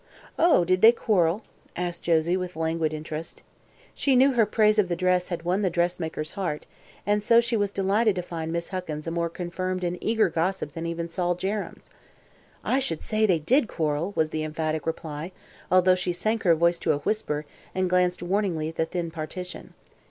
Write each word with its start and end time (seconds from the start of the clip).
"Oh, 0.39 0.65
did 0.65 0.81
they 0.81 0.91
quarrel?" 0.91 1.43
asked 1.75 2.01
Josie, 2.01 2.35
with 2.35 2.55
languid 2.55 2.91
interest. 2.91 3.43
She 3.93 4.15
knew 4.15 4.31
her 4.33 4.47
praise 4.47 4.79
of 4.79 4.87
the 4.89 4.95
dress 4.95 5.27
had 5.27 5.43
won 5.43 5.61
the 5.61 5.69
dressmaker's 5.69 6.31
heart 6.31 6.65
and 7.05 7.17
also 7.21 7.39
she 7.39 7.55
was 7.55 7.71
delighted 7.71 8.15
to 8.15 8.23
find 8.23 8.51
Miss 8.51 8.69
Huckins 8.69 9.05
a 9.05 9.11
more 9.11 9.29
confirmed 9.29 9.83
and 9.83 10.03
eager 10.03 10.27
gossip 10.27 10.71
than 10.73 10.87
even 10.87 11.07
Sol 11.07 11.35
Jerrems. 11.35 11.91
"I 12.63 12.79
should 12.79 13.03
say 13.03 13.27
they 13.27 13.37
did 13.37 13.67
quarrel!" 13.67 14.11
was 14.15 14.31
the 14.31 14.43
emphatic 14.43 14.87
reply, 14.87 15.33
although 15.69 15.93
she 15.93 16.13
sank 16.13 16.41
her 16.41 16.55
voice 16.55 16.79
to 16.79 16.93
a 16.93 16.97
whisper 16.97 17.45
and 17.75 17.87
glanced 17.87 18.23
warningly 18.23 18.69
at 18.69 18.77
the 18.77 18.85
thin 18.85 19.11
partition. 19.11 19.75